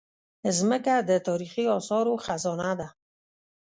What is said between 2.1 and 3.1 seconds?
خزانه ده.